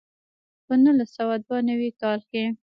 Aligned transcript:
په 0.65 0.73
نولس 0.83 1.09
سوه 1.17 1.35
دوه 1.45 1.57
نوي 1.69 1.89
کال 2.01 2.19
کې. 2.31 2.43